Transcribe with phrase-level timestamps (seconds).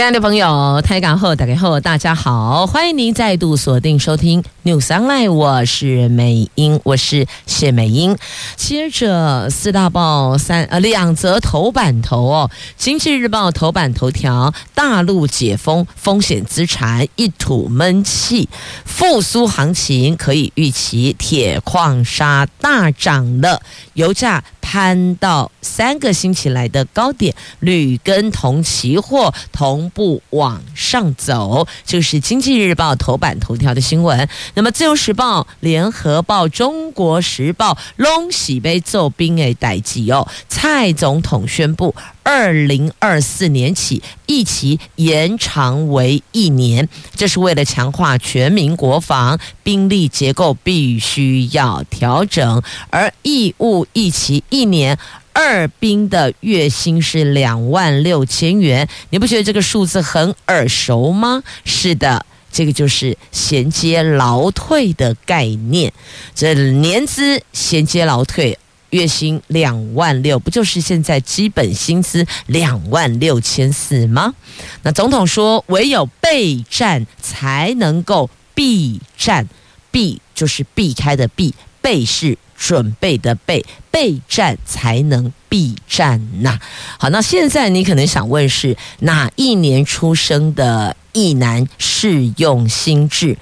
[0.00, 8.16] 亲爱的朋友，台港后打开后，大家好，欢迎您再度锁定收听 News Online，我是美英，我是谢美英。
[8.56, 18.48] 接着四大报三呃两则头版头哦，《经济日报》头版头条：大陆解封，风险资产一吐闷气，
[18.86, 23.60] 复苏行情可以预期，铁矿砂大涨了，
[23.92, 29.90] 油价攀到三个星期来的高点，铝跟铜期货同。
[29.92, 34.28] 步往上走，就是《经济日报》头版头条的新闻。
[34.54, 40.28] 那么，《自由时报》、《联合报》、《中国时报》拢喜被奏兵诶代志哦。
[40.48, 54.98] 蔡总统宣布，二零二四年起，一期延长为一年，这是为了强化全民国防，兵力结构必须要调整，而义务一期一年。
[55.32, 61.42] 二兵的月薪是两万六千元，你不觉得这个数字很耳熟吗？
[61.64, 65.92] 是的，这个就是衔接劳退的概念。
[66.34, 68.58] 这年资衔接劳退，
[68.90, 74.34] 月薪两万六，不就是现在基本薪资两万六千四吗？
[74.82, 79.48] 那总统说，唯有备战才能够避战，
[79.90, 82.36] 避就是避开的避，备是。
[82.62, 86.60] 准备的备，备战才能避战呐、
[86.98, 93.38] 好，那现在你可能想问是哪一年出生的一男适用新制？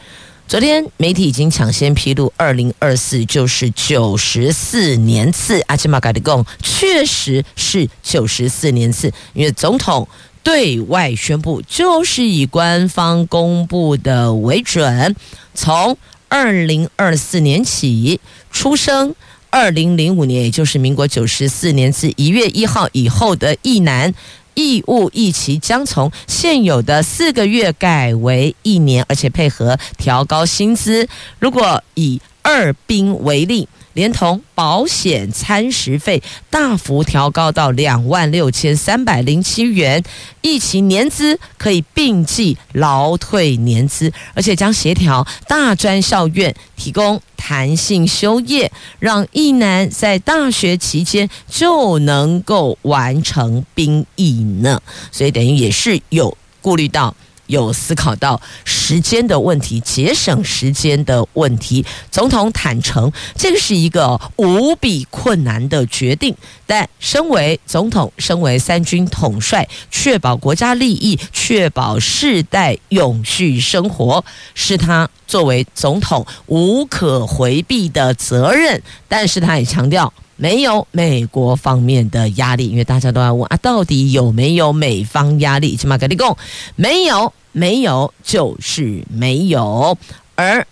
[0.48, 5.60] 昨天媒体已经抢先披露，二零二四就是九十四年次。
[5.66, 10.08] 阿基玛嘎的贡确实是九十四年次，因为总统
[10.42, 15.14] 对外宣布，就是以官方公布的为准，
[15.52, 15.96] 从。
[16.30, 19.14] 二零二四年起出生，
[19.48, 24.12] 二零零五年，也就是民国九十四年自一月一号以后的役男，
[24.58, 31.08] 义务役期将从现有的四个月改为一年，而且配合调高薪资。
[31.38, 33.68] 如果以二兵为例。
[33.94, 40.02] 连同保险餐食费大幅调高到两万六千三百零七元，
[40.40, 54.80] 役期年资可以并计劳退年资，而且将协调大专校院提供弹性修业，让役男在大学期间就能够完成兵役呢。
[55.10, 57.14] 所以等于也是有顾虑到。
[57.48, 61.84] 有思考到时间的问题，节省时间的问题。
[62.10, 66.34] 总统坦诚，这是一个无比困难的决定。
[66.66, 78.82] 但身为总统，身为三军统帅，确保国家利益，确保世代永续生活，是他作为总统无可回避的责任。
[79.08, 85.76] 但是他也强调，没有美国方面的压力，因为大家都要问啊，到底有没有美方压力？
[85.76, 86.34] 起码跟你讲，
[86.74, 87.30] 没有。
[87.50, 89.98] 没有就是没有，
[90.36, 90.64] 而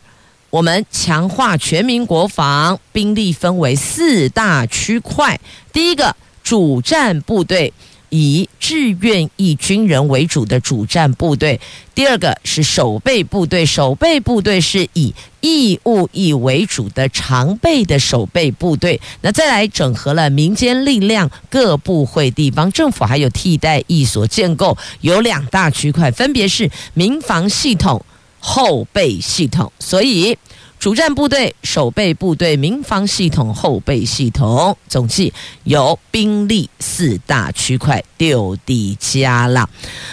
[0.51, 5.41] 我们强化全民国防，兵力分为四大区块。
[5.73, 7.73] 第一个，主战部队。
[8.11, 11.61] 以志愿役军人为主的主战部队，
[11.95, 19.01] 第二个是守备部队，守备部队是以义务役为主的常备的守备部队。
[19.21, 28.05] 那再来整合了民间力量，各部会、地方政府还有替代役所建构，有两大区块，分别是民防系统、
[28.39, 29.73] 后备系统。
[29.79, 30.37] 所以。
[30.79, 35.33] 主战部队、守备部队、民防系统、后备系统，总计
[35.65, 39.69] 有兵力四大区块，丢底加了。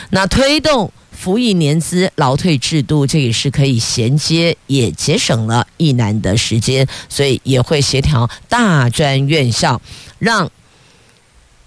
[0.10, 9.80] 那推动服役年资劳退制度，这也是可以衔接，也节省了一难的时间，所以也会协调大专院校，
[10.18, 10.50] 让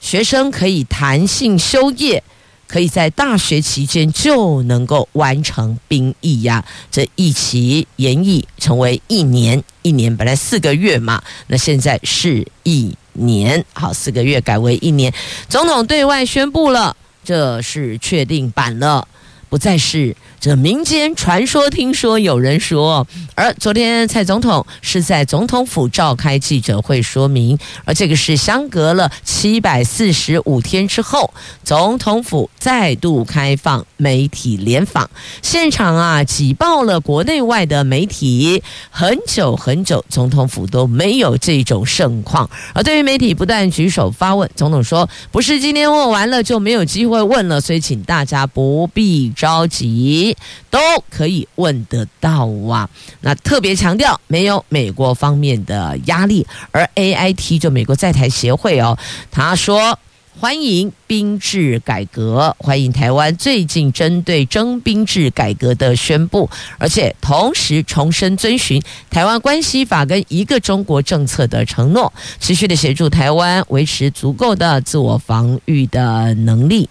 [0.01, 2.25] 学生可以弹性修业。
[2.67, 15.13] 可以在大学期间就能够完成兵役呀，这一期延役成为一年，一年本来四个月嘛，那现在是一年，好，四个月改为一年。
[15.49, 19.07] 总统对外宣布了，这是确定版了，
[19.49, 31.33] 不再是这民间传说，听说有人说，而昨天蔡总统是在总统府召开记者会说明，而这个是相隔了七百四十五天之后，
[31.65, 35.11] 总统府再度开放媒体联访，
[35.43, 42.49] 现场啊挤爆了国内外的媒体，很久很久总统府都没有这种盛况。
[42.73, 50.26] 而对于媒体不断举手发问，总统说不是今天问完了就没有机会问了，所以请大家不必着急。
[50.71, 50.79] 都
[51.11, 52.89] 可以问得到啊！
[53.21, 58.97] 那特别强调没有美国方面的压力，而 AIT 就美国在台协会哦，
[59.31, 59.99] 他说
[60.39, 60.93] 欢迎。
[61.09, 76.89] 兵制改革，欢迎台湾最近针对征兵制改革的宣布，而且同时重申遵循台湾关系法跟一个中国政策的承诺，持续的协助台湾维持足够的自我防御的能力。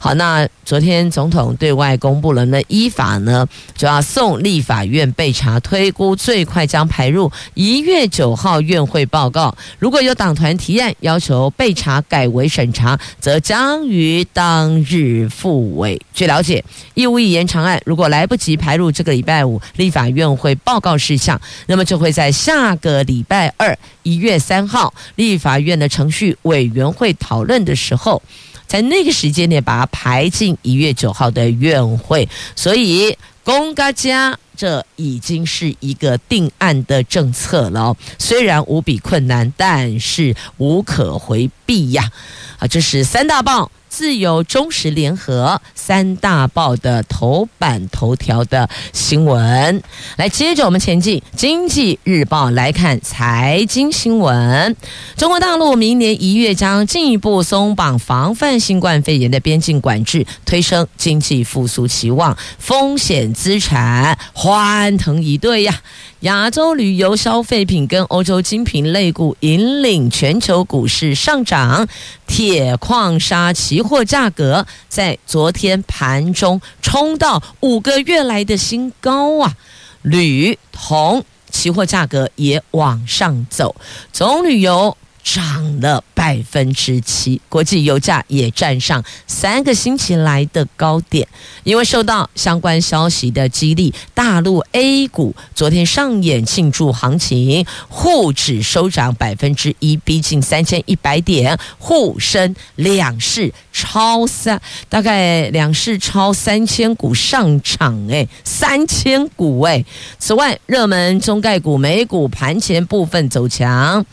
[0.00, 3.46] 好，那昨天总统对外公布了，那依法呢
[3.76, 9.56] 就要送立法院备查，推估最快将排入一月九号院会报告。
[9.78, 12.81] 如果有党团提案要求备查改为审查，
[13.20, 16.00] 则将于当日复委。
[16.14, 16.64] 据了解，
[16.94, 28.22] 义务役延长案如果来不及排入这个礼拜五立法院会报告事项，那么就会在下个礼拜二一月三号立法院的程序委员会讨论的时候，
[28.66, 32.28] 在那个时间内把它排进一月九号的院会。
[32.56, 34.38] 所以，公家家。
[34.62, 42.12] 这已经是一个定案的政策了，虽然无比困难，但是无可回避呀！
[42.60, 43.68] 啊，这是三大棒。
[43.92, 49.82] 自由、中时、联合三大报的头版头条的新闻，
[50.16, 51.22] 来接着我们前进。
[51.36, 54.74] 经济日报来看财经新闻：
[55.18, 65.82] 中国大陆明年一月将进一步松绑防范新冠肺炎的边境管制，推升经济复苏期望，风险资产欢腾一堆呀！
[66.20, 71.88] 亚洲旅游消费品跟欧洲精品类股引领全球股市上涨，
[72.28, 79.54] 铁矿砂期货价格在昨天盘中冲到五个月来的新高啊！
[80.02, 83.74] 铝、铜期货价格也往上走，
[84.12, 84.96] 总旅游。
[85.24, 91.26] 涨了百分之七，国际油价也站上三个星期来的高点，
[91.64, 109.84] 因为受到相关消息的激励，大陆 A 股昨天上演庆祝行情，沪指收涨百分之一，逼近三千一百点，沪深两市超三，大概两市超三千股上涨，哎，三千股哎。
[110.18, 114.04] 此外，热门中概股美股盘前部分走强。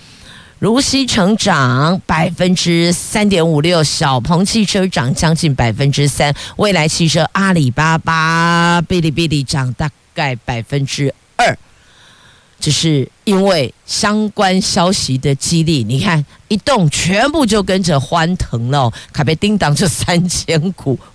[0.59, 11.57] 如锡成长百分之三点五六，小鹏汽车涨将近百分之三，蔚来汽车、阿里巴巴、哔哩哔哩涨大概百分之二，
[12.59, 20.99] 只是因为相关消息的激励，你看一动全部就跟着欢腾了，卡贝叮当就三千股，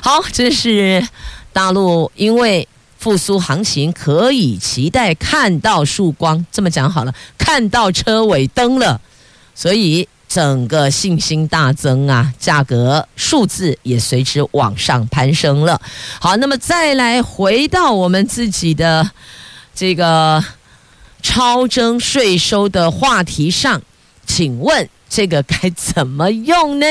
[0.00, 1.04] 好，这是
[1.52, 2.68] 大陆因为。
[3.02, 9.00] 复苏行情可以期待看到曙光，这么讲好了，看到车尾灯了，
[9.56, 15.82] 所以整个信心大增啊，价格数字也随之往上攀升了。
[16.20, 19.10] 好，那么再来回到我们自己的
[19.74, 20.44] 这个
[21.20, 23.82] 超征税收的话题上，
[24.24, 26.86] 请问这个该怎么用呢？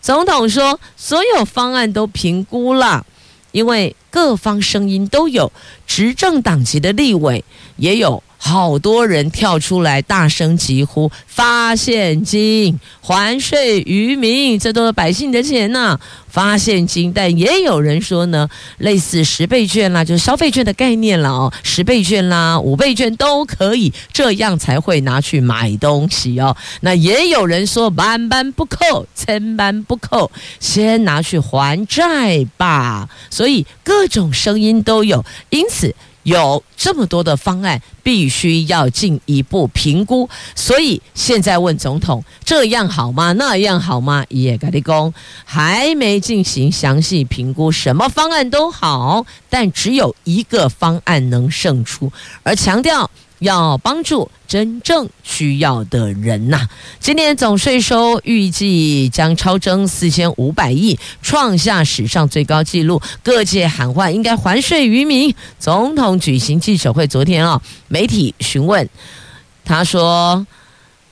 [0.00, 3.06] 总统说，所有方案都评估了。
[3.52, 5.52] 因为各方声音都有，
[5.86, 7.44] 执政党籍的立委
[7.82, 8.22] 也有。
[8.44, 15.96] 好多人跳出来大声疾呼发现金还税于民，这都是百姓的钱呐、
[16.28, 18.48] 发现金，但也有人说呢，
[18.78, 26.56] 类似十倍券啦，就是消费券的概念了哦，十倍券啦、五倍券都可以，这样才会拿去买东西哦。
[26.80, 33.08] 那也有人说万般不扣，千般不扣，先拿去还债吧。
[33.30, 35.94] 所以各种声音都有，因此。
[36.22, 40.28] 有这么多的方案，必须要进一步评估。
[40.54, 43.32] 所以现在问总统，这样好吗？
[43.32, 44.24] 那样好吗？
[44.28, 45.12] 也跟你讲，
[45.44, 52.12] 还没进行详细评估，什么方案都好，但只有一个方案能胜出，
[52.42, 53.10] 而强调。
[53.42, 56.68] 要帮助真正需要的人呐、
[57.00, 63.02] 今年总税收预计将超征四千五百亿，创下史上最高纪录。
[63.22, 65.34] 各界喊话应该还税于民。
[65.58, 68.88] 总统举行记者会，昨天啊，媒体询问，
[69.64, 70.46] 他说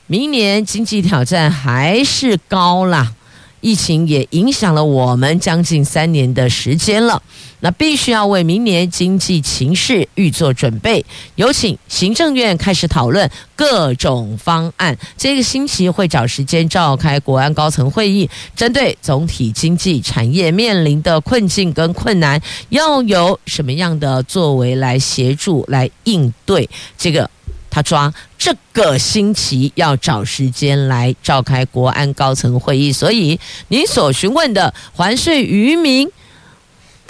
[0.07, 3.13] 明年经济挑战还是高啦，
[3.61, 7.21] 疫情也影响了我们将近三年的时间了。
[7.61, 14.97] 那必须要为明年经济情势预做准备，有请行政院开始讨论各种方案。
[15.17, 22.41] 这个星期会找时间召开国安高层会议，针对总体经济产业面临的困境跟困难，
[22.71, 27.29] 要有什么样的作为来协助来应对这个。
[27.73, 33.39] 他抓这个星期要找时间来召开国安高层会议，所以
[33.69, 36.11] 你所询问的还税于民。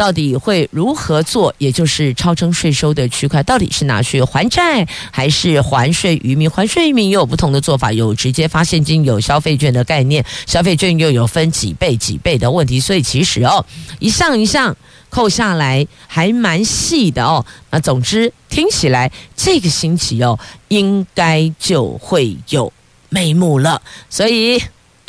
[0.00, 1.54] 到底会如何做？
[1.58, 6.48] 也就是超征税收的区块，到底是拿去还债，还是还税于民？
[6.48, 13.62] 还税于民也有不同的做法，有直接发现金，有消费券的概念，消费券又有分几倍几倍的问题，所以其实哦，
[13.98, 14.74] 一项一项
[15.10, 17.44] 扣下来还蛮细的哦。
[17.68, 20.38] 那总之听起来这个星期哦，
[20.68, 22.72] 应该就会有
[23.10, 24.58] 眉目了，所以。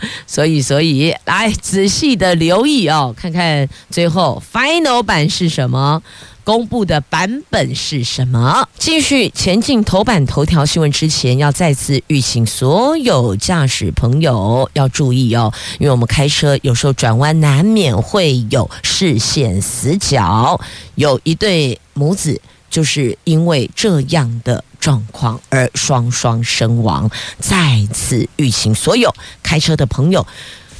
[0.28, 6.02] 所以，所以来仔细的留意哦，看看最后 final 版是什么，
[6.44, 8.68] 公布的版本是什么。
[8.78, 20.60] 继续前进头版头条新闻之前，要再次预请所有驾驶朋友要注意哦，因为我们开车有时候转弯难免会有视线死角，
[20.96, 24.64] 有一对母子就是因为这样的。
[24.82, 27.10] 状况而双双身亡，
[27.40, 30.28] 再次预请所有开车的朋友，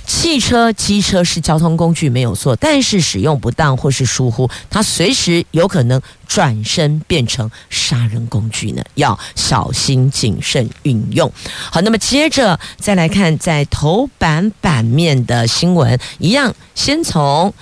[0.06, 11.32] 汽车、机车是交通工具没有错，但是使用不当或是疏忽，它随时有可能转身变成杀人工具呢，要小心谨慎运用。
[11.72, 17.54] 好，那么接着再来看在头版版面的新闻，一样先从。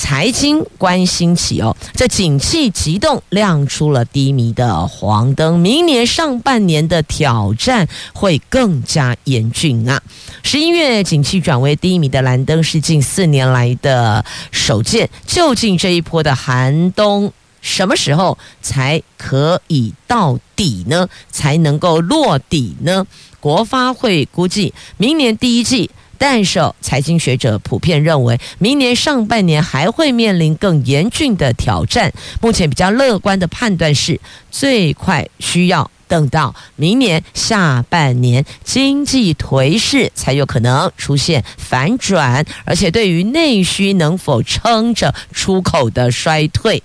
[0.00, 10.00] 财经关心起哦，这景气急动亮出了低迷的黄灯，明年上半年的挑战会更加严峻啊！
[10.44, 21.08] 十一月景气转为低迷的蓝灯是近四年来的首见，究竟这一波的寒冬什么时候才可以到底呢？
[21.32, 23.04] 才能够落底呢？
[23.40, 25.90] 国发会估计明年第一季。
[26.18, 32.12] 但是，财经学者普遍认为，明年上半年还会面临更严峻的挑战。
[32.42, 34.20] 目前比较乐观的判断是，
[34.50, 46.82] 最快需要等到明年下半年经济颓势才有可能出现反转，而且对于内需能否撑着出口的衰退。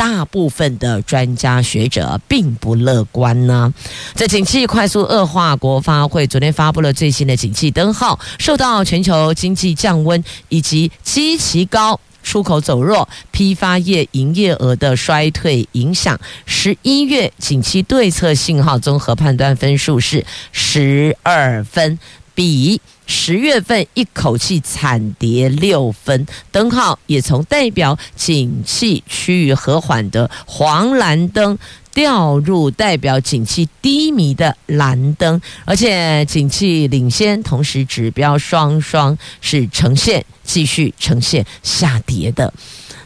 [0.00, 3.70] 大部分的专家学者并不乐观呢。
[4.14, 21.98] 在景气快速恶化，国发会昨天发布了最新的景气灯号，受到全球经济降温以及极其高出口走弱、批发业营业额的衰退影响，十一月景气对策信号综合判断分数是十二分，
[22.34, 22.80] 比。
[23.10, 31.58] 十月份一口气惨跌六分，灯号也从代表景气趋于和缓的黄蓝灯
[31.92, 42.54] 掉入代表景气低迷的蓝灯，而且景气领先，同时指标双双是呈现继续呈现下跌的。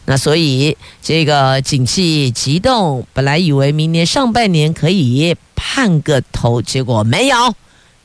[0.05, 7.55] 那所以这个景气急动，本来以为明年上半年可以盼个头，结果没有。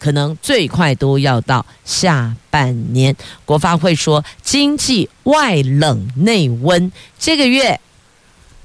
[0.01, 3.15] 可能最快都要到下半年。
[3.45, 7.79] 国发会说，经济外冷内温，这个月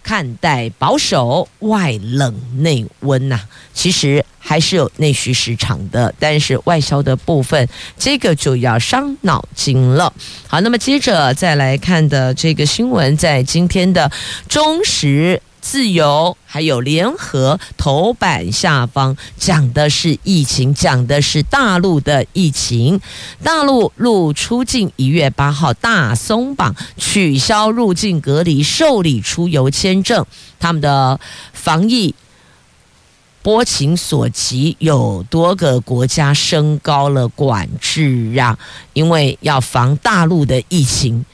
[0.01, 3.39] 看待保守，外冷内温呐、
[3.74, 10.13] 其实还是有内需市场的，但是外销的部分，这个就要伤脑筋了。
[10.48, 14.10] 好，那么接着再来看的这个新闻，在今天的
[14.48, 15.42] 中时。
[15.65, 23.01] 自由还有联合头版下方讲的是疫情，讲的是大陆的疫情。
[23.43, 30.24] 大陆陆出境一月八号大松绑，取消入境隔离，受理出游签证。
[30.60, 31.19] 他们的
[31.51, 32.13] 防疫
[33.41, 38.55] 波情所及，有多个国家升高了管制啊，
[38.93, 41.25] 因为要防大陆的疫情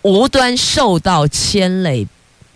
[0.00, 2.08] 无端受到牵累。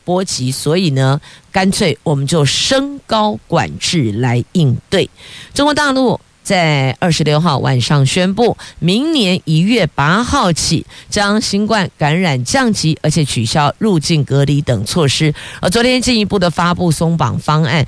[0.09, 1.21] 波及，所以呢，
[1.53, 5.11] 干脆我们就升高管制来应对。
[5.53, 15.35] 中国大陆在二十六号晚上宣布，明年一月八号起将新冠感染降级，而且取消入境隔离等措施。
[15.61, 17.85] 而昨天进一步的发布松绑方案。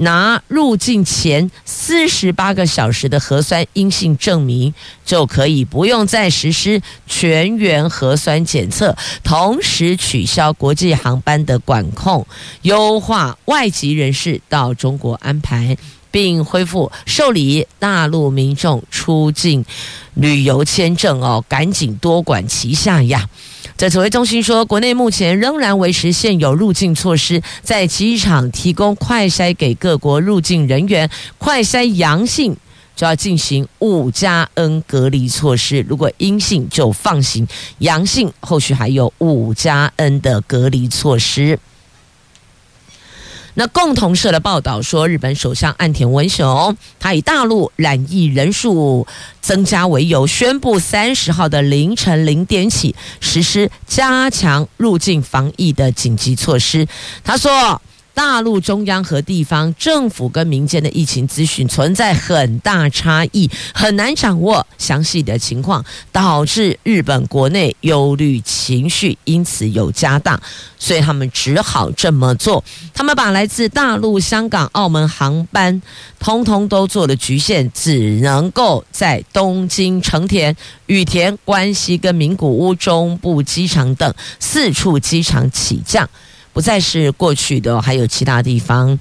[0.00, 12.26] 拿入境前四十八个小时的核酸阴性证明，就可以不用再实施全员核酸检测，同时取消国际航班的管控，
[12.62, 15.76] 优化外籍人士到中国安排。
[16.12, 19.64] 并恢复受理大陆民众出境
[20.14, 23.28] 旅游签证哦，赶紧多管齐下呀！
[23.80, 31.08] 在指挥中心说，国内目前仍然维持现有入境措施，在机场提供快筛给各国入境人员，
[31.38, 32.54] 快筛阳性
[32.94, 41.58] 就要进行五加 N 隔离措施，如果阴性就放行，阳性后续还有五加 N 的隔离措施。
[43.60, 49.06] 那共同社的报道说，日本首相岸田文雄他以大陆染疫人数
[49.42, 56.88] 增加为由，宣布三十号的凌晨零点起实施加强入境防疫的紧急措施。
[57.22, 57.82] 他说。
[58.14, 70.40] 大陆中央和地方政府跟民间的疫情资讯存在很大差异，很难掌握详细的情况，导致日本国内忧虑情绪因此有加大，
[70.78, 72.62] 所以他们只好这么做。
[72.92, 75.80] 他们把来自大陆、香港、澳门航班
[76.18, 80.54] 通通都做了局限，只能够在东京、成田、
[80.86, 86.08] 羽田、关西跟名古屋中部机场等四处机场起降。
[86.52, 88.98] 不再是过去的，还有其他地方。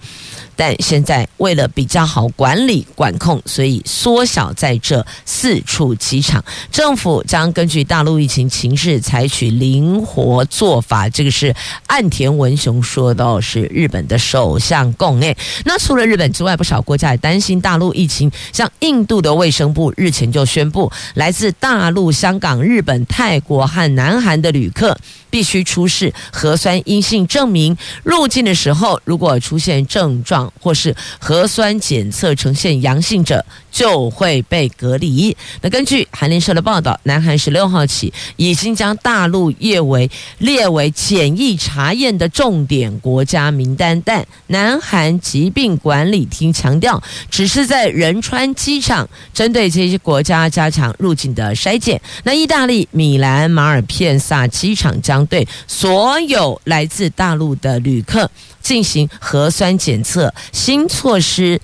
[0.59, 6.43] 但现在为了比较好管理管控，所以缩小在这四处机场。
[6.69, 11.07] 政府将根据大陆疫情情势采取灵活做法。
[11.07, 11.55] 这个是
[11.87, 15.33] 岸田文雄说的，是日本的首相共诶。
[15.63, 18.29] 那除了日本之外，不少国家也担心大陆疫情。
[18.51, 24.97] 像印度的卫生部日前就宣布，来自大陆、香港、日本、泰国和南韩的旅客
[25.29, 30.49] 必须出示核酸阴性证明，入境的时候如果出现症状。
[30.60, 35.36] 或是核酸检测呈现阳性者，就会被隔离。
[35.62, 52.00] 那根据韩联社的报道，南韩十六号起已经将大陆列为列为检疫查验的重点国家名单，但南韩疾病管理厅强调，只是在仁川机场针对这些国家加强入境的筛检。
[52.24, 58.29] 那意大利米兰马尔片萨机场将对所有来自大陆的旅客
[58.69, 60.31] 进行核酸检测。
[60.51, 61.59] 新措施。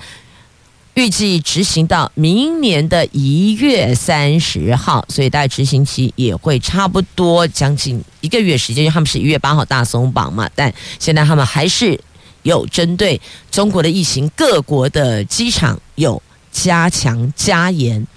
[0.96, 12.00] 预计执行到明年的一月三十号，所以大概执行期也会差不多将近一个月时间，因为他们是一月八号大松绑嘛，但现在他们还是
[12.44, 13.20] 有针对
[13.52, 18.08] 中国的疫情，各国的机场有加强加严。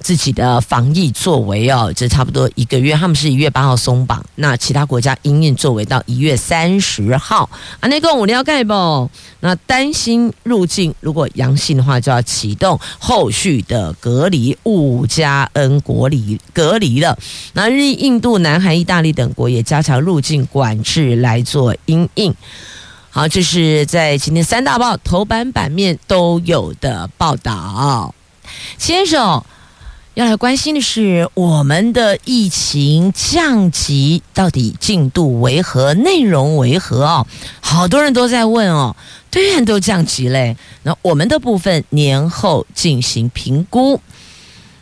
[0.00, 7.50] 自己的防疫作为哦，这差不多一个月，他们是一月八号松绑，那其他国家因应作为到一月三十号。
[7.80, 9.10] 啊，那个我了解不？
[9.40, 17.18] 那担心入境如果阳性的话，就要启动后续的隔离五加 N 国离隔离了。
[17.54, 22.34] 那日印度、南韩、意大利等国也加强入境管制来做因应。
[23.10, 28.14] 好，这是在今天三大报头版版面都有的报道。
[28.78, 29.44] 先生。
[30.18, 35.94] 要来关心的是，我们的疫情降级到底进度为何？
[35.94, 37.04] 内容为何？
[37.04, 37.26] 哦，
[37.60, 38.96] 好多人都在问哦，
[39.30, 44.00] 对都降级嘞，那我们的部分年后进行评估，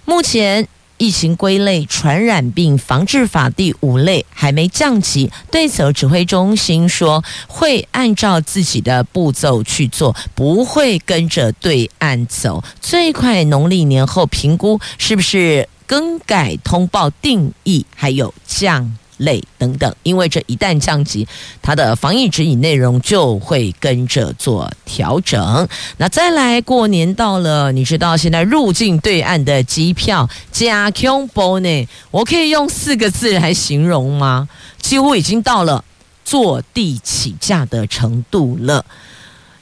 [0.07, 0.67] 目前。
[0.99, 18.97] 疫情归类传染病防治法第五类还没降级，对此指挥中心说会按照自己的步骤去做，不会跟着对岸走，最快农历年后评估是不是更改通报定义，还有降。
[19.19, 21.27] 类等等，因为这一旦降级，
[21.63, 25.69] 它的防疫指引内容就会跟着做调整。
[25.97, 31.89] 那再来，过年到了，你知道现在入境对岸的机票加恐怖呢？
[32.11, 34.49] 我可以用四个字来形容吗？
[34.79, 35.83] 几乎已经到了
[36.25, 38.85] 坐地起价的程度了。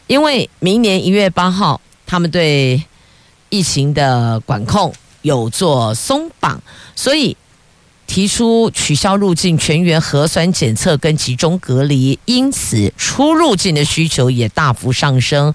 [0.06, 2.82] 因为明年一月八号，他们对
[3.50, 6.60] 疫情的管控有做松绑，
[6.96, 7.36] 所以。
[8.06, 15.52] 提出取消入境全员核酸检测跟集中隔离，因此出入境的需求也大幅上升。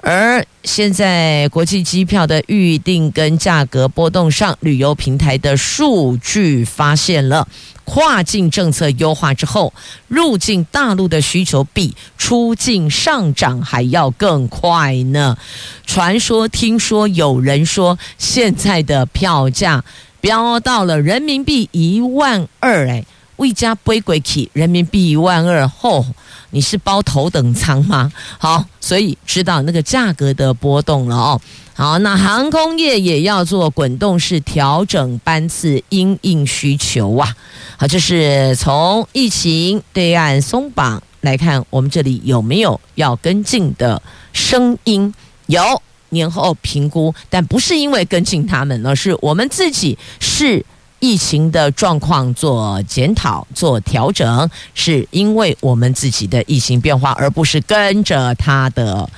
[0.00, 7.46] 而现在国际机票的预订跟价格波动上，旅游平台的数据发现了，
[7.84, 9.74] 跨境政策优化之后，
[10.06, 15.36] 入境大陆的需求比出境上涨还要更快呢。
[15.84, 19.84] 传说、听说、有人说，现在的票价。
[20.20, 23.04] 飙到了人民币一万二，哎，
[23.36, 26.04] 为加杯贵起人民币一万二后，
[26.50, 28.12] 你是包头等舱吗？
[28.38, 31.40] 好，所以知道那个价格的波动了哦。
[31.74, 37.32] 好，那航空业也要做滚动式调整班次，因应需求啊。
[37.76, 44.02] 好，这是从疫情对岸松绑来看，我们这里有没有要跟进的
[44.32, 45.14] 声音？
[45.46, 45.80] 有。
[46.10, 50.64] 年后评估，但不是因为跟进他们，而是我们自己视
[51.00, 59.08] 疫情的状况做检讨、做调整，是因为我们自己的疫情变化，而不是跟着他的。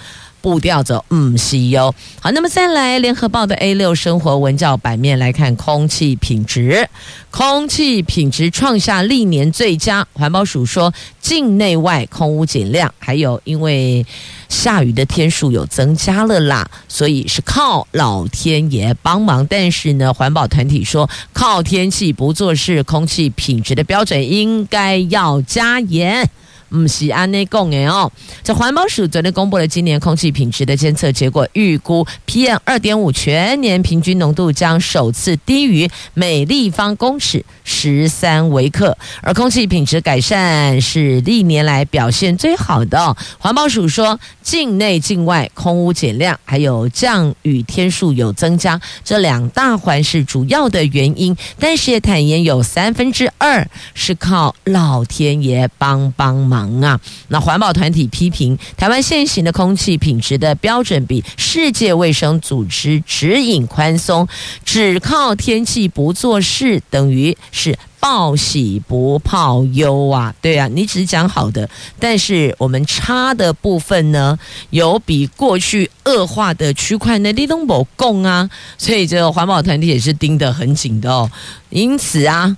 [0.41, 1.95] 步调走，嗯，西优。
[2.21, 6.89] 好，那么再来，联合报的 A 六生活文教版面来看空气品质，
[7.31, 10.07] 空气品质创下历年最佳。
[10.13, 14.05] 环保署说，境内外空污减量，还有因为
[14.49, 19.47] 下雨的天数有增加了啦，所以是靠老天爷帮忙。
[19.47, 26.29] 但是呢，环保团体说，靠天气不做事，空气品质的标准应该要加严。
[26.71, 28.11] 唔是安内讲的哦。
[28.43, 43.17] 这环保署昨天公布了今年空气品质的监测结果，预估 PM 二点五全年平均浓度将首次低于每立方公尺十三微克，而空气品质改善是历年来表现最好的哦。
[43.39, 56.60] 环保署说，境内境外空污减量，还有降雨天数有增加，这两大环是主要的原因，但是也坦言有三分之二是靠老天爷帮帮忙。
[56.83, 64.27] 啊，那环保团体批评台湾现行的空气品质的标准比世界卫生组织指引宽松，
[64.65, 70.35] 只靠天气不做事，等于是报喜不报忧啊！
[70.41, 71.69] 对啊，你只讲好的，
[71.99, 74.39] 但是我们差的部分呢，
[74.71, 81.31] 有比过去恶化的区块呢，你都没供啊，所以这个环保团体也是盯得很紧的哦。
[81.69, 82.57] 因此啊。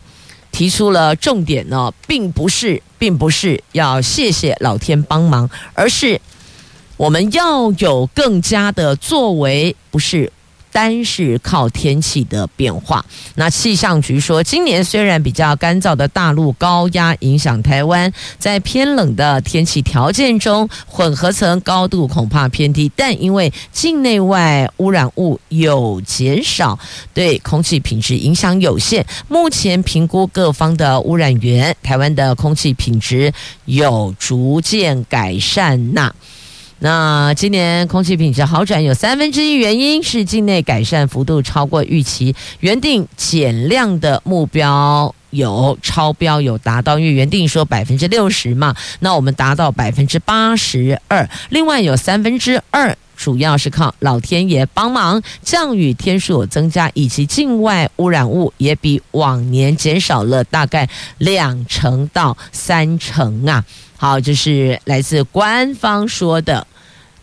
[0.52, 6.20] 提出了重点呢，并不是，并不是要谢谢老天帮忙，而是
[6.96, 10.30] 我们要有更加的作为，不是。
[10.72, 13.04] 单是靠天气的变化，
[13.34, 26.78] 那气象局说，今年虽然比较干燥的大陆高压影响台湾，在偏冷的天气条件中，混合层高度恐怕偏低，但因为境内外污染物有减少，
[27.12, 29.04] 对空气品质影响有限。
[29.28, 33.32] 目前评估各方的污染源，台湾的空气品质
[33.66, 36.12] 有逐渐改善呐。
[36.84, 63.64] 那今年空气品质好转，有三分之一原因是境内改善幅度超过预期，原定减量的目标有超标，有达到，因为原定说百分之六十嘛，那我们达到百分之八十二，另外有三分之二主要是靠老天爷帮忙，降雨天数增加，以及境外污染物也比往年减少了大概两成到三成啊。
[63.96, 66.66] 好，这是来自官方说的。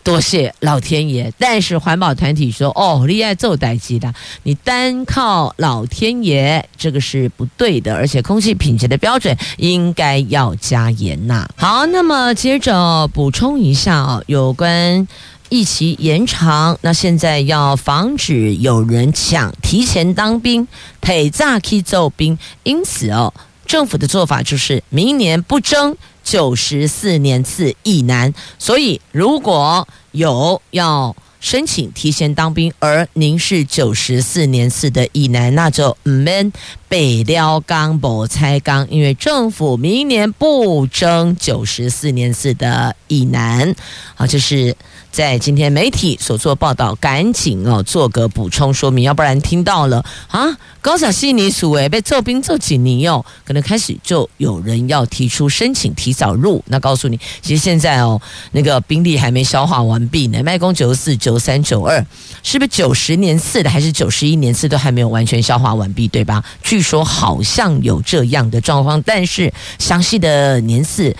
[0.02, 4.12] 多谢老天爷，但是环保团体说：“哦，厉害奏代机的，
[4.44, 15.06] 你单靠老天爷，这个是不对的，而且空气品质的标准应该要加严呐。”好，那么接着补充一下哦，有关
[15.50, 20.66] 役期延长，那现在要防止有人抢提前当兵，
[21.00, 23.34] 提早去做兵，因此哦，
[23.66, 25.96] 政府的做法就是明年不征。
[26.22, 36.52] 九十四年次一男，所以如果有要申请提前当兵，而您是九十四年次的一男，那就 man
[36.90, 43.76] 北料钢不拆钢，因为政府明年不征九十四年四的役男。
[44.16, 44.74] 好，这是。
[45.12, 56.62] 在今天媒体所做报道，赶紧哦做个补充说明，要不然听到了啊，高小西尼属诶被揍兵揍几年哦，可能开始就有人要提出申请提早入。
[56.68, 58.22] 那告诉你，其实现在哦
[58.52, 62.06] 那个兵力还没消化完毕呢，麦公九十四九三九二，
[62.44, 66.44] 是不是九十年次的还是九十一年次都还没有完全消化完毕，对吧？
[66.62, 71.14] 据说好像有这样的状况，但是详细的年次。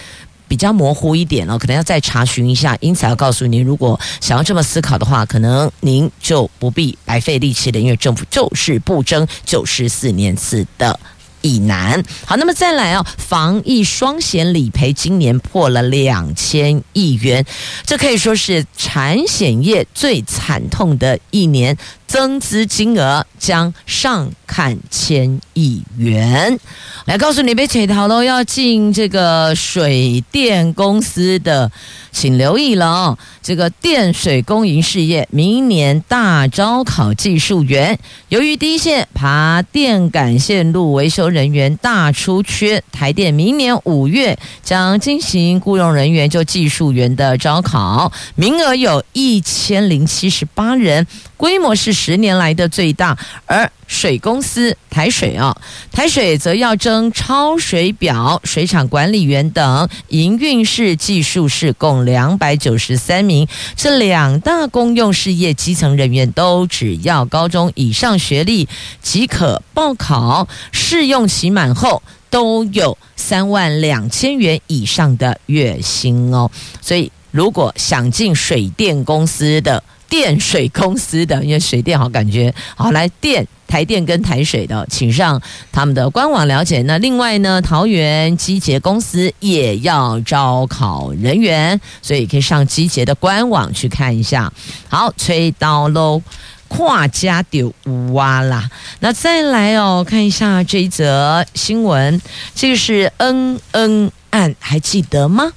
[0.48, 2.76] 比较模糊一点哦，可能要再查询一下。
[2.80, 10.98] 因此要告诉您，如果想要这么思考的话，可能您就不必白费力气了，因为政府就是不争九十四年次的
[11.40, 12.02] 以南。
[12.26, 17.46] 好，那么再来哦，防疫双险理赔今年破了两千亿元，
[17.86, 21.78] 这可以说是产险业最惨痛的一年。
[22.10, 26.58] 增资金额将上看千亿元，
[27.04, 31.70] 来告诉你，别扯头喽，要进这个水电公司的，
[32.10, 33.18] 请留意了哦。
[33.40, 37.96] 这个电水公营事业明年大招考技术员，
[38.28, 51.06] 由于第一线爬电杆线路维修人员大出缺，台电明年五月将进行雇佣人员就技术员的招考，名额有一千零七十八人。
[51.40, 53.16] 规模是十年来的最大。
[53.46, 55.56] 而水公司台水啊，
[55.90, 63.48] 台水则要征抄水表、水厂管理员等营运室、技术室共两百九十三名。
[63.74, 68.68] 这两大公用事业基层人员都只要高中以上学历
[69.00, 76.50] 即可报考，试用期满后都有三万两千元以上的月薪哦。
[76.82, 86.82] 所以，如果想进水电公司的，电水公司的，因为水电好感觉好来电台电跟台水的，请上他们的官网了解。
[86.82, 94.52] 那另外呢，桃园机捷公司也要招考人员，所以可以上机捷的官网去看一下。
[94.88, 96.20] 好，吹刀喽，
[96.66, 97.72] 跨家丢
[98.12, 98.68] 哇啦。
[98.98, 102.20] 那再来哦，看一下这一则新闻，
[102.56, 105.52] 这个是恩恩案，还记得吗？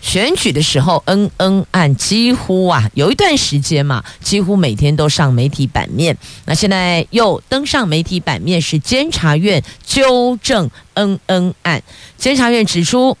[0.00, 6.16] 选举的时候，恩恩案几乎啊有一段时间嘛，几乎每天都上媒体版面。
[6.46, 11.82] 那现在又登上媒体版面，是监察院纠正恩恩案。
[12.16, 13.16] 监察院指出，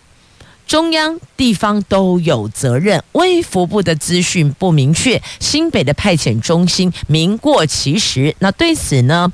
[0.66, 8.34] 中央、地方都有责任，卫福部的资讯不明确，新北的派遣中心名过其实。
[8.38, 9.30] 那对此呢，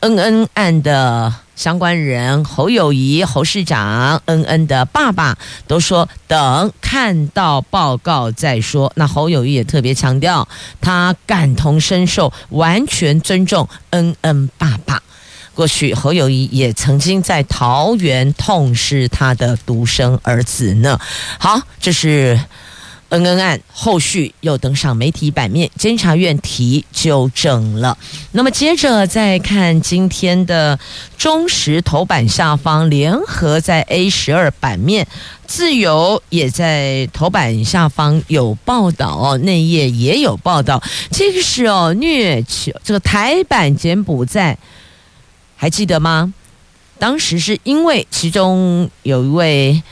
[0.00, 1.32] 恩恩案的。
[1.60, 8.90] 相关人侯友谊、侯市长、恩恩的爸爸都说等看到报告再说。
[8.96, 10.48] 那侯友谊也特别强调，
[10.80, 15.02] 他感同身受，完全尊重恩恩爸爸。
[15.54, 20.98] 过去侯友谊也曾经在桃园痛失他的独生儿子呢。
[21.38, 22.40] 好，这是。
[23.10, 27.96] 恩恩案后续又登上媒体版面，监察院提纠正了。
[28.32, 30.78] 那么接着再看今天的
[31.18, 35.06] 中时头版下方，联合在 A 十二版面，
[35.46, 40.82] 自由也在头版下方有报道哦，内页也有报道。
[41.10, 44.56] 这个是哦，虐囚这个台版柬埔寨，
[45.56, 46.32] 还记得吗？
[46.98, 49.82] 当时是因为其中有一位。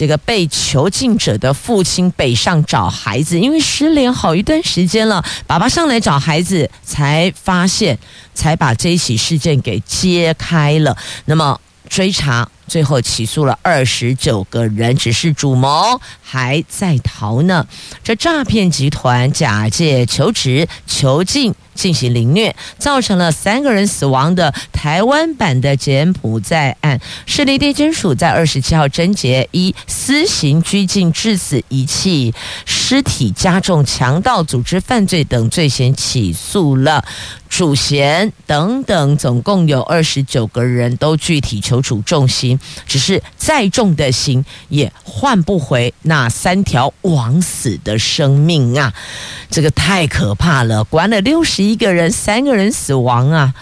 [0.00, 7.98] 这个被囚禁者的父亲北上找孩子，因为失联好一段时间了，爸爸上来找孩子，才发现，
[8.32, 10.96] 才把这一起事件给揭开了。
[11.26, 11.60] 那么
[11.90, 17.66] 追查，最后起诉了二十九个人，只是主谋还在逃呢。
[18.04, 21.52] 这诈骗集团假借求职、囚禁。
[21.72, 32.34] 进行凌虐，造成了三个人死亡的台湾版的柬埔寨案，市立地检署在二十七号侦结，以私刑拘禁致死、遗弃
[32.66, 37.02] 尸体、加重强盗组织犯罪等罪嫌起诉了
[37.48, 48.94] 主嫌等等，总共有二十九个人都具体求处重刑，只是再重的刑也换不回那三条枉死的生命啊！
[49.50, 51.80] 这个太可怕了，关了六十一。
[51.80, 53.54] 个人，三个人死亡啊！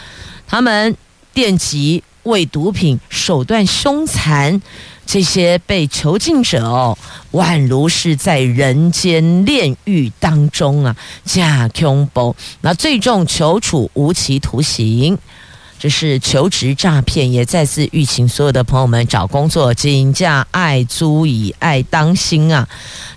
[0.49, 0.97] 他们
[1.33, 4.61] 电击、喂毒品，手段凶残，
[5.07, 6.99] 这些被囚禁者哦，
[7.31, 10.97] 宛如是在人间炼狱当中啊！
[11.25, 15.17] 假恐怖，那最终求处无期徒刑。
[15.79, 22.69] 这是求职诈骗，也再次预请所有的朋友们找工作，请假爱租以爱当心啊！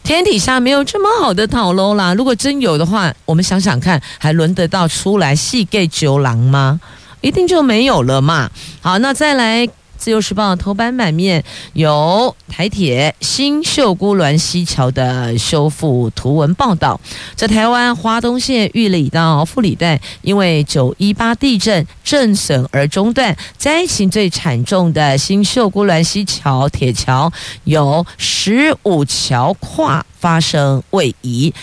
[0.03, 2.13] 天底下没有这么好的讨喽啦！
[2.13, 6.79] 如果真有的话，我们想想看，还轮得到出来戏给酒郎吗？
[7.21, 8.49] 一定就没有了嘛！
[8.81, 9.67] 好，那再来。
[10.01, 16.99] 自由时报头版版面有台铁新秀姑峦溪桥的修复图文报道。
[17.35, 27.31] 在台湾花东线玉里到富里段，因为九一八地震震损而中断，灾情最惨重的新秀姑峦溪桥铁桥
[27.65, 31.53] 有十五桥跨发生位移。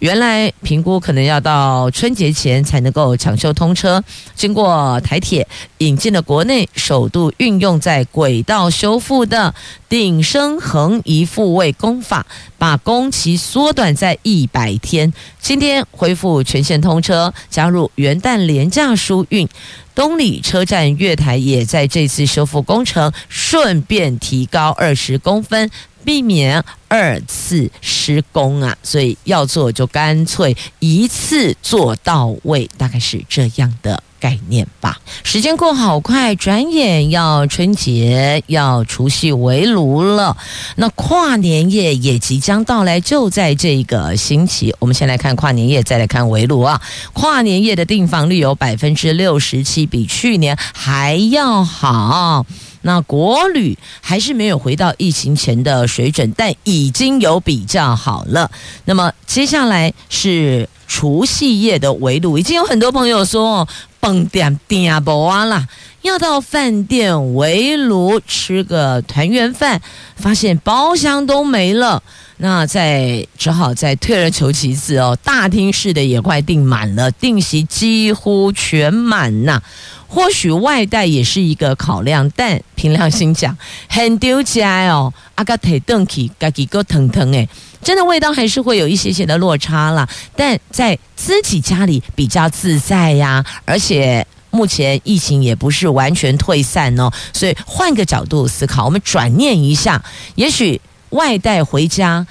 [0.00, 4.02] 原来评估可能要到春节前才能够抢修通车，
[4.34, 5.46] 经过台铁
[5.78, 9.54] 引进了国内首度运用在轨道修复的
[9.88, 12.26] 顶升横移复位工法，
[12.58, 15.10] 把工期缩短在一百天。
[15.40, 19.48] 今天恢复全线通车，加入元旦连假疏运，
[19.94, 25.70] 东里车站月台也在这次修复工程顺便提高二十公分。
[26.04, 35.00] 避免二次施工啊，所以要做就干脆一次做到位，大概是这样的概念吧。
[35.22, 40.36] 时间过好快，转眼要春节，要除夕围炉了。
[40.76, 44.74] 那跨年夜也即将到来，就在这个星期。
[44.78, 46.80] 我们先来看跨年夜，再来看围炉啊。
[47.12, 52.46] 跨年夜的订房率有百分之六十七，比去年还要好。
[52.86, 58.50] 那国旅还是没有回到疫情前的水准，但已经有比较好了。
[58.84, 63.66] 那么接下来是除夕夜的围炉，已经有很多朋友说，
[64.00, 65.66] 蹦点点不玩了，
[66.02, 69.80] 要到饭店围炉吃个团圆饭，
[70.16, 72.02] 发现包厢都没了，
[72.38, 79.62] 那在只好再退而求其次哦，大厅式的也快订满了，定席几乎全满呐。
[80.06, 83.56] 或许外带也是一个考量，但凭良心讲，
[83.88, 87.48] 很丢家哦，阿个腿蹬起，嘎几个腾腾诶，
[87.82, 90.08] 真的味道还是会有一些些的落差啦。
[90.36, 100.00] 但在自己家里比较自在呀，而且目前疫情也不是完全退散哦，所以换个角度思考，我们转念一下，
[100.36, 100.80] 也许
[101.14, 102.26] 外带回家。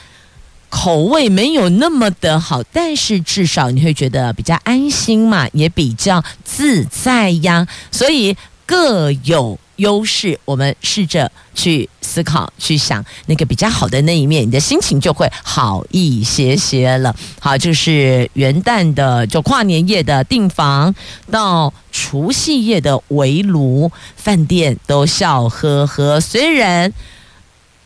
[0.75, 7.67] 口味没有那么的好，但是至少你会觉得比较安心嘛，也比较自在呀。
[7.91, 17.15] 所以各有优势，我们试着去思考、去想那个比较好的那一面，你的心情就会好一些些了。
[17.39, 20.95] 好，就是元旦的就跨年夜的订房，
[21.29, 26.19] 到除夕夜的围炉，饭店都笑呵呵。
[26.19, 26.91] 虽然。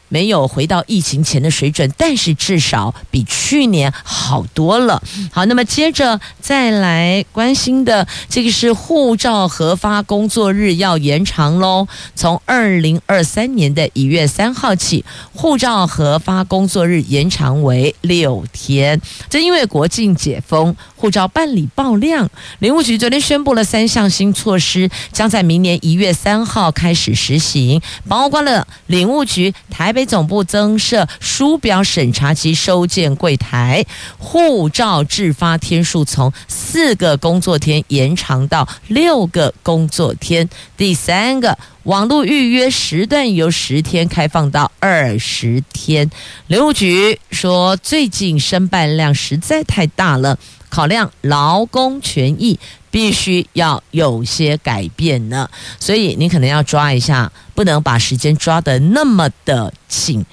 [0.09, 5.01] 没有回到疫情前的水准，但是至少比去年好多了。
[5.31, 19.01] 好，那么接着再来关心的这个是护照核发工作日要延长喽，从二零二三年的一月三号起，护照核发工作日延长为六天。
[19.29, 22.29] 这因为国境解封，护照办理爆量。
[22.59, 29.96] 领务局昨天宣布了三项新措施，将在明年一月三号开始实行，包括了领务局台。
[29.97, 33.83] 北总部增设书表审查及收件柜台，
[34.19, 40.47] 护照制发天数从四个工作天延长到六个工作天。
[40.77, 46.11] 第三个，网络预约时段由十天开放到二十天。
[46.45, 50.37] 刘局说，最近申办量实在太大了，
[50.69, 52.59] 考量劳工权益。
[52.97, 55.47] 必须要有些改变呢，
[55.79, 60.25] 所以你可能要抓一下，不能把时间抓得那么的紧，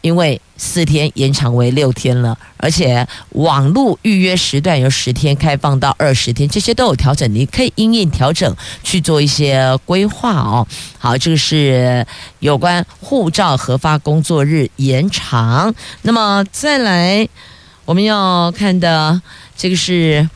[0.00, 10.64] 因为四天延长为六天了，而且网络预约时段由十天开放到二十天，这些都有调整，你可以因应调整去做一些规划哦。
[11.00, 12.06] 好，这个是
[12.38, 15.74] 有关护照核发工作日延长。
[16.02, 17.28] 那么再来，
[17.84, 19.20] 我们要看的
[19.56, 20.30] 这个是。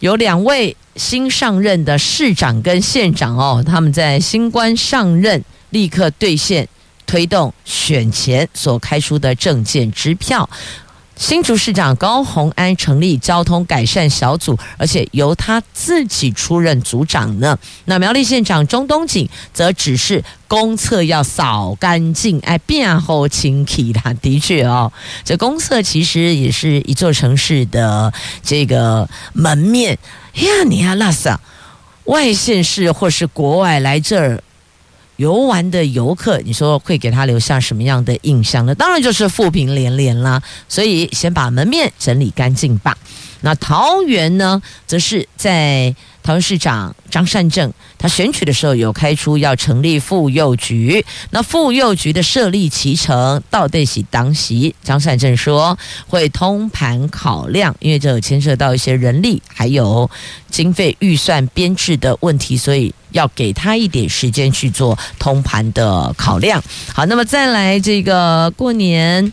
[0.00, 6.68] 有两位新上任的市长跟县长哦，他们在新官上任，立刻兑现
[7.06, 10.48] 推动选前所开出的证件支票。
[11.16, 17.58] 新竹市长高虹安成立交通改善小组，而且由他自己出任组长呢。
[17.86, 24.14] 那苗栗县长钟东锦则指示公厕要扫干净，哎，变好清气啦。
[24.20, 24.92] 的确哦，
[25.24, 29.98] 这公厕其实也是一座城市的这个门面
[30.34, 30.64] 呀。
[30.66, 31.40] 你看那啥，
[32.04, 34.42] 外县市或是国外来这儿。
[35.16, 38.74] 游玩的游客，你说会给他留下什么样的印象呢？
[38.74, 40.42] 当然就是富平连连啦。
[40.68, 42.96] 所以先把门面整理干净吧。
[43.42, 51.04] 那桃园呢，则是在桃园市长张善政他选举的时候有开出要成立妇幼局。
[51.30, 54.74] 那妇幼局的设立其程到底是当席？
[54.82, 60.10] 张善政说会通盘考量，因为这有牵涉到一些人力还有
[60.50, 66.62] 经费预算编制的问题，所以要给他一点时间去做通盘的考量。
[66.94, 69.32] 好，那么再来这个过年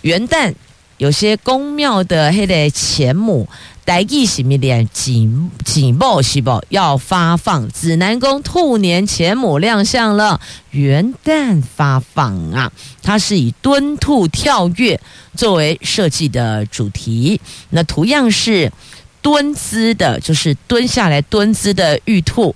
[0.00, 0.52] 元旦。
[0.98, 3.48] 有些宫庙的黑的钱母，
[3.84, 10.40] 带一什么点紧紧报喜报要发放，指南宫兔年钱母亮相了，
[10.70, 12.70] 元旦发放啊！
[13.02, 14.98] 它是以蹲兔跳跃
[15.34, 17.40] 作为设计的主题，
[17.70, 18.72] 那图样是
[19.20, 22.54] 蹲姿的，就是蹲下来蹲姿的玉兔，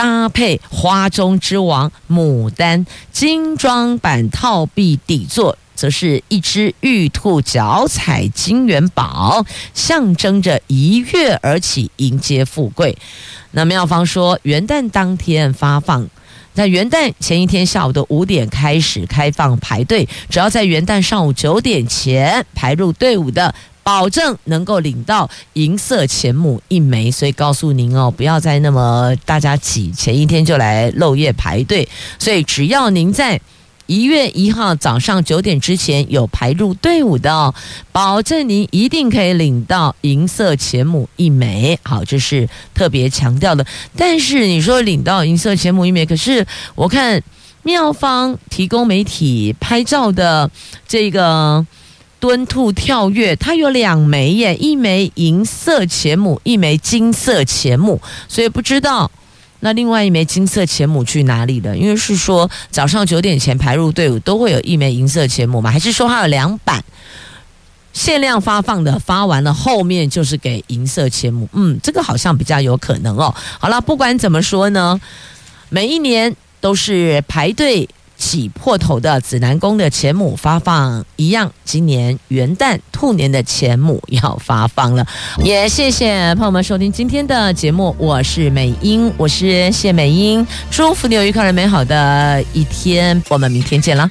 [0.00, 5.58] 搭配花中之王牡丹精装版套币底座。
[5.74, 12.96] 则是一只玉兔脚踩金元宝，象征着一跃而起，迎接富贵。
[13.52, 16.08] 那妙方说，元旦当天发放，
[16.52, 23.54] 在元旦前一天下午的五点开始开放排队，只要在元旦上午九点前排入队伍的，
[23.90, 27.10] 保证能够领到银色钱母一枚。
[27.10, 31.88] 所以告诉您哦，不要再那么大家挤，前一天就来漏夜排队。
[32.18, 33.40] 所以只要您在。
[33.86, 37.52] 一月一号早上九点之前有排入队伍的哦，
[37.90, 41.76] 保证您一定可以领到银色钱母一枚。
[41.82, 43.66] 好，这是特别强调的。
[43.96, 47.20] 但是你说领到银色钱母一枚，可是我看
[47.64, 50.48] 庙方提供媒体拍照的
[50.86, 51.66] 这个
[52.20, 57.98] 蹲兔跳跃，它有两枚耶，一枚银色钱母，一枚金色钱母，
[58.28, 59.10] 所以不知道
[59.60, 61.74] 那另外一枚金色钱母去哪里了？
[61.74, 65.70] 因为是说早上九点前排入队伍都会有一枚银色钱母吗？
[65.70, 66.84] 还是说它有两版
[67.94, 71.48] 限量发放的，发完了后面就是给银色钱母？
[71.54, 73.34] 嗯，这个好像比较有可能哦。
[73.58, 75.00] 好了，不管怎么说呢，
[75.70, 77.88] 每一年都是排队。
[78.20, 85.04] 挤破头的紫南宫的钱母发放一样，今年元旦兔年的钱母要发放了，
[85.42, 94.08] 也谢谢朋友们收听今天的节目，我是美英，我是谢美英，祝福你有愉快而美好的一天，我们明天见了。